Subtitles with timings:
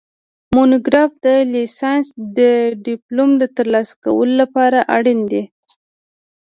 [0.53, 2.07] مونوګراف د لیسانس
[2.37, 2.39] د
[2.85, 5.43] ډیپلوم د ترلاسه کولو لپاره اړین دی